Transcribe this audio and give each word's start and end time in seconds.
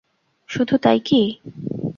শুধু 0.49 0.75
তাই 0.77 0.99
কি? 0.99 1.21